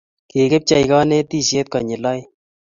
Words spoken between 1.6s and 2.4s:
konyil oeng'eng